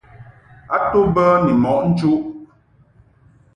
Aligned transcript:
A 0.75 0.77
to 0.91 0.99
bə 1.13 1.23
ni 1.43 1.51
mɔʼ 1.63 1.79
nchuʼ. 1.89 2.21